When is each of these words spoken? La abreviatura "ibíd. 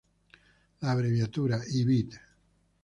La 0.79 0.93
abreviatura 0.93 1.61
"ibíd. 1.79 2.15